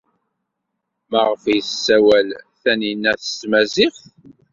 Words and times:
Maɣef 1.11 1.43
ay 1.51 1.61
tessawal 1.63 2.27
Taninna 2.61 3.13
s 3.21 3.29
tmaziɣt? 3.41 3.99